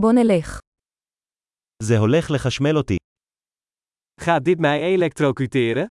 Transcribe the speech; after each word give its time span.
בוא 0.00 0.12
נלך. 0.12 0.60
זה 1.82 1.94
הולך 1.98 2.24
לחשמל 2.34 2.76
אותי. 2.76 2.96
Gaat 4.20 4.42
dit 4.44 4.58
mij 4.60 4.80
elektrocuteren? 4.82 5.86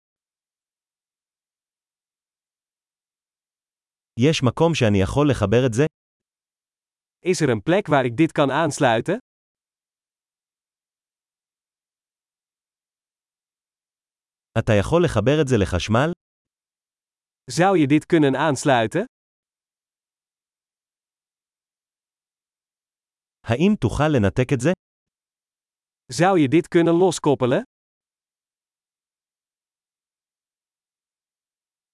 יש 4.20 4.42
מקום 4.42 4.74
שאני 4.74 4.98
יכול 5.02 5.30
לחבר 5.30 5.66
את 5.66 5.72
זה? 5.72 5.86
Is 7.26 7.40
er 7.40 7.48
een 7.48 7.62
plek 7.62 7.86
waar 7.88 8.04
ik 8.04 8.16
dit 8.16 8.32
kan 8.32 8.50
aansluiten? 8.50 9.18
אתה 14.58 14.72
יכול 14.80 15.04
לחבר 15.04 15.40
את 15.42 15.48
זה 15.48 15.56
לחשמל? 15.62 16.10
Zou 17.50 17.76
je 17.78 17.86
dit 17.86 18.06
kunnen 18.06 18.36
aansluiten? 18.36 19.04
האם 23.43 23.75
תוכל 23.81 24.07
לנתק 24.13 24.53
את 24.53 24.59
זה? 24.59 24.69
Zou 26.13 26.37
je 26.37 26.47
dit 26.47 26.67
kunnen 26.67 26.95
loskoppelen? 27.01 27.63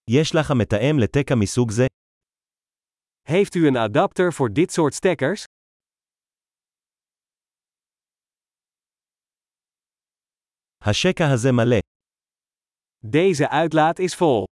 יש 0.10 0.36
לך 0.36 0.52
מתאם 0.62 0.96
לתקע 1.04 1.36
מסוג 1.42 1.72
זה? 1.72 1.88
Heeft 3.28 3.56
u 3.56 3.68
een 3.68 3.78
adapter 3.78 4.34
voor 4.34 4.50
dit 4.50 4.72
soort 4.72 4.94
stekkers? 4.94 5.44
השקע 10.82 11.24
הזה 11.34 11.50
מלא. 11.52 11.80
Deze 13.06 13.50
uitlaat 13.50 14.00
is 14.00 14.16
vol. 14.16 14.46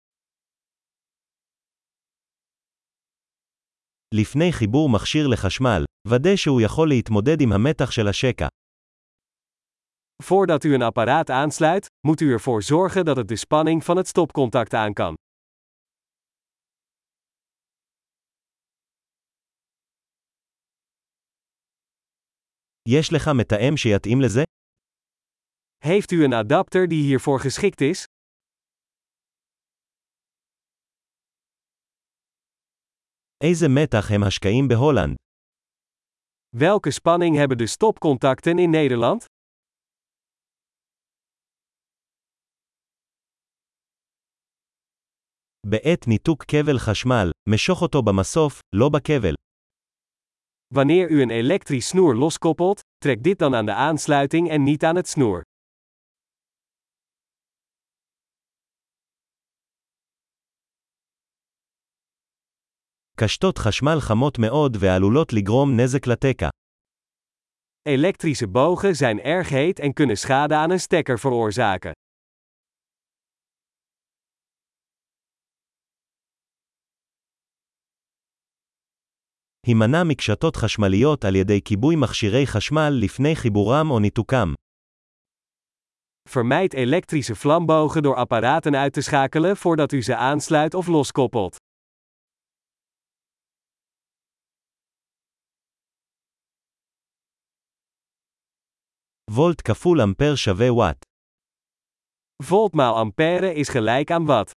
לפני 4.15 4.53
חיבור 4.53 4.89
מכשיר 4.95 5.27
לחשמל, 5.33 5.85
ודא 6.09 6.37
שהוא 6.37 6.61
יכול 6.61 6.89
להתמודד 6.89 7.41
עם 7.41 7.53
המתח 7.53 7.91
של 7.91 8.09
השקע. 8.09 8.47
Voordat 10.23 10.65
u 10.65 10.75
een 10.75 10.83
apparaat 10.83 11.31
aansluit, 11.31 11.87
moet 12.07 12.21
u 12.21 12.33
ervoor 12.33 12.63
zorgen 12.63 13.05
dat 13.05 13.17
het 13.17 13.29
de 13.29 13.37
spanning 13.37 13.85
van 13.85 13.97
het 13.97 14.09
stopcontact 14.09 14.75
aan 14.75 14.93
kan. 14.93 15.15
יש 22.89 23.13
לך 23.13 23.29
מתאם 23.41 23.77
שיתאים 23.77 24.21
לזה? 24.21 24.43
Heeft 25.85 26.13
u 26.13 26.25
een 26.25 26.33
adapter 26.33 26.89
die 26.89 27.03
hiervoor 27.03 27.41
geschikt 27.41 27.81
is? 27.81 28.05
איזה 33.43 33.67
מתח 33.69 34.11
הם 34.11 34.23
השקעים 34.23 34.69
בהולנד? 34.69 35.22
Welke 36.57 36.91
spanning 36.91 37.37
hebben 37.37 37.59
de 37.59 37.67
stopcontacten 37.67 38.59
in 38.59 38.71
Nederland? 38.71 39.25
בעת 45.67 46.07
ניתוק 46.07 46.45
כבל 46.45 46.79
חשמל, 46.79 47.31
משוך 47.49 47.83
אותו 47.83 48.03
במסוף, 48.03 48.61
לא 48.77 48.89
בכבל. 48.89 49.35
Wanneer 50.75 51.11
u 51.11 51.23
een 51.23 51.31
elektrisch 51.31 51.89
snoer 51.89 52.15
loskoppelt, 52.15 52.81
trek 52.99 53.23
dit 53.23 53.39
dan 53.39 53.55
aan 53.55 53.67
de 53.67 53.75
aansluiting 53.75 54.51
en 54.51 54.63
niet 54.63 54.85
aan 54.85 54.97
het 54.97 55.09
snoer. 55.09 55.43
קשתות 63.23 63.59
חשמל 63.59 64.01
חמות 64.01 64.39
מאוד 64.39 64.77
ועלולות 64.81 65.33
לגרום 65.33 65.81
נזק 65.81 66.07
לתקע. 66.07 66.49
Elektrische 67.89 68.49
bogen 68.49 68.97
zijn 68.97 69.21
erg 69.21 69.49
heet 69.49 69.81
en 69.81 69.93
kunnen 69.93 70.17
schade 70.17 70.55
aan 70.55 70.71
een 70.71 70.81
stekker 70.81 71.19
veroorzaken. 71.19 71.93
הימנע 79.67 80.05
מקשתות 80.05 80.57
חשמליות 80.57 81.25
על 81.25 81.37
ידי 81.37 81.61
כיבוי 81.65 81.97
מכשירי 81.97 82.47
חשמל 82.47 82.99
לפני 83.01 83.37
חיבורם 83.37 83.91
או 83.91 83.99
ניתוקם. 83.99 84.55
Vermijd 86.29 86.75
elektrische 86.75 87.35
vlambogen 87.35 88.03
door 88.03 88.17
apparaten 88.17 88.75
uit 88.77 88.93
te 88.93 89.01
schakelen 89.01 89.57
voordat 89.57 89.93
u 89.93 90.03
ze 90.03 90.17
aansluit 90.17 90.75
of 90.75 90.87
loskoppelt. 90.87 91.57
וולט 99.33 99.61
כפול 99.65 100.01
אמפר 100.01 100.35
שווה 100.35 100.73
וואט. 100.73 101.05
Volt 102.43 102.73
maal 102.75 102.95
ampère 103.05 103.55
is 103.55 103.69
gelijk 103.69 104.11
aan 104.11 104.27
watt. 104.27 104.51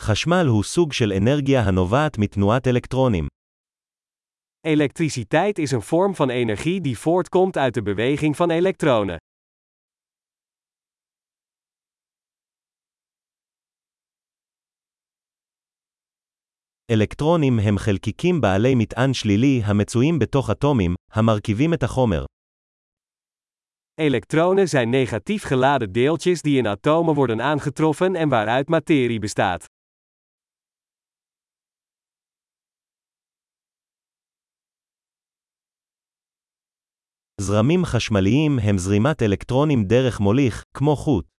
חשמל 0.00 0.46
הוא 0.46 0.62
סוג 0.64 0.92
של 0.92 1.12
אנרגיה 1.12 1.60
הנובעת 1.60 2.18
מתנועת 2.18 2.66
אלקטרונים. 2.66 3.26
Elektriciteit 4.66 5.58
is 5.58 5.70
een 5.70 5.82
vorm 5.82 6.14
van 6.14 6.30
energie 6.30 6.80
die 6.80 6.98
voortkomt 6.98 7.56
uit 7.56 7.74
de 7.74 7.82
beweging 7.82 8.36
van 8.36 8.50
elektronen. 8.50 9.16
אלקטרונים 16.91 17.59
הם 17.59 17.77
חלקיקים 17.77 18.41
בעלי 18.41 18.75
מטען 18.75 19.13
שלילי 19.13 19.61
המצויים 19.65 20.19
בתוך 20.19 20.49
אטומים, 20.49 20.95
המרכיבים 21.11 21.73
את 21.73 21.83
החומר. 21.83 22.25
Elektronen 24.01 24.67
zijn 24.67 24.89
negatief 24.89 25.43
geladen 25.43 25.91
deeltjes 25.91 26.41
die 26.41 26.57
in 26.57 26.67
atomen 26.67 27.13
worden 27.15 27.41
aangetroffen 27.41 28.15
en 28.15 28.29
waaruit 28.29 28.69
materie 28.69 29.19
bestaat. 29.19 29.65
זרמים 37.41 37.85
חשמליים 37.85 38.59
הם 38.59 38.77
זרימת 38.77 39.21
אלקטרונים 39.21 39.83
דרך 39.83 40.19
מוליך, 40.19 40.63
כמו 40.73 40.95
חוט. 40.95 41.32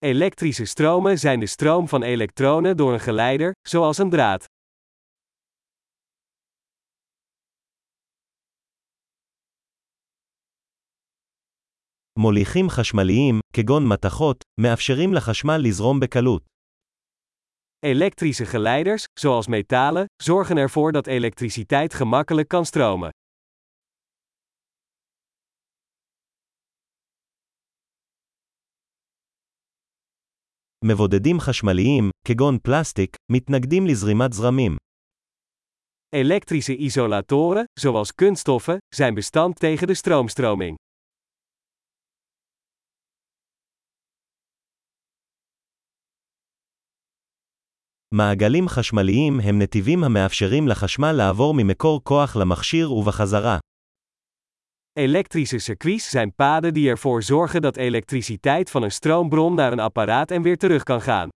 Elektrische 0.00 0.64
stromen 0.64 1.18
zijn 1.18 1.40
de 1.40 1.46
stroom 1.46 1.88
van 1.88 2.02
elektronen 2.02 2.76
door 2.76 2.92
een 2.92 3.00
geleider, 3.00 3.52
zoals 3.68 3.98
een 3.98 4.10
draad. 4.10 4.44
מוליכים 12.18 12.68
חשמליים, 12.68 13.40
כגון 13.52 13.88
מתכות, 13.88 14.44
מאפשרים 14.60 15.14
לחשמל 15.14 15.56
לזרום 15.56 16.00
בקלות. 16.00 16.42
Elektrische 17.86 18.46
geleiders, 18.46 19.04
zoals 19.20 19.46
metalen, 19.46 20.04
zorgen 20.22 20.56
ervoor 20.56 20.92
dat 20.92 21.06
elektriciteit 21.06 21.94
gemakkelijk 21.94 22.48
kan 22.48 22.64
stromen. 22.64 23.10
מבודדים 30.85 31.39
חשמליים, 31.39 32.09
כגון 32.27 32.57
פלסטיק, 32.63 33.17
מתנגדים 33.31 33.87
לזרימת 33.87 34.33
זרמים. 34.33 34.77
Elektrische 36.15 36.75
isolatoren, 36.77 37.65
zoals 37.81 38.11
kunststoffen, 38.15 38.77
zijn 38.95 39.13
bestand 39.15 39.53
tegen 39.59 39.87
de 39.87 39.95
stroomstroming. 39.95 40.75
מעגלים 48.15 48.67
חשמליים 48.67 49.39
הם 49.39 49.61
נתיבים 49.61 50.03
המאפשרים 50.03 50.67
לחשמל 50.67 51.11
לעבור 51.11 51.53
ממקור 51.53 52.01
כוח 52.03 52.35
למכשיר 52.35 52.91
ובחזרה. 52.91 53.57
Elektrische 54.98 55.58
circuits 55.58 56.10
zijn 56.10 56.34
paden 56.34 56.74
die 56.74 56.88
ervoor 56.88 57.22
zorgen 57.22 57.62
dat 57.62 57.76
elektriciteit 57.76 58.70
van 58.70 58.82
een 58.82 58.90
stroombron 58.90 59.54
naar 59.54 59.72
een 59.72 59.80
apparaat 59.80 60.30
en 60.30 60.42
weer 60.42 60.56
terug 60.56 60.82
kan 60.82 61.00
gaan. 61.00 61.28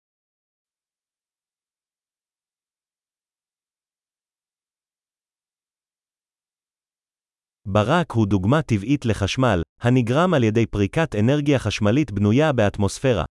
ברק 7.67 8.11
הוא 8.11 8.27
דוגמה 8.27 8.61
טבעית 8.61 9.05
לחשמל, 9.05 9.61
הנגרם 9.81 10.33
על 10.33 10.43
ידי 10.43 10.65
פריקת 10.65 11.15
אנרגיה 11.15 11.59
חשמלית 11.59 12.11
בנויה 12.11 12.53
באטמוספירה. 12.53 13.25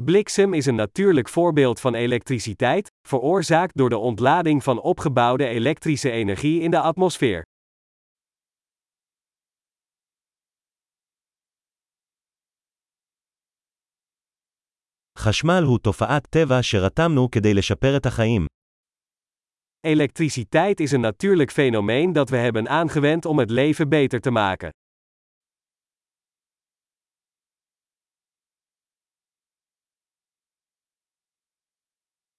Bliksem 0.00 0.54
is 0.54 0.66
een 0.66 0.74
natuurlijk 0.74 1.28
voorbeeld 1.28 1.80
van 1.80 1.94
elektriciteit, 1.94 2.88
veroorzaakt 3.08 3.76
door 3.76 3.88
de 3.88 3.98
ontlading 3.98 4.62
van 4.62 4.80
opgebouwde 4.80 5.46
elektrische 5.46 6.10
energie 6.10 6.60
in 6.60 6.70
de 6.70 6.80
atmosfeer. 6.80 7.42
חשמל 15.24 15.62
הוא 15.66 15.78
תופעת 15.78 16.26
טבע 16.30 16.62
שרתמנו 16.62 17.30
כדי 17.30 17.54
לשפר 17.54 17.96
את 17.96 18.06
החיים. 18.06 18.46
Elektriciteit 19.86 20.80
is 20.80 20.92
een 20.92 21.00
natuurlijk 21.00 21.50
fenomeen 21.50 22.12
dat 22.12 22.30
we 22.30 22.36
hebben 22.36 22.68
aangewend 22.68 23.24
om 23.26 23.38
het 23.38 23.50
leven 23.50 23.88
beter 23.88 24.20
te 24.20 24.30
maken. 24.30 24.70